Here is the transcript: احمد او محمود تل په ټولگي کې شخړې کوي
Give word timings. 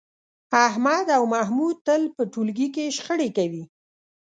احمد 0.67 1.07
او 1.17 1.23
محمود 1.33 1.75
تل 1.87 2.01
په 2.15 2.21
ټولگي 2.33 2.67
کې 2.75 2.93
شخړې 2.97 3.29
کوي 3.37 3.63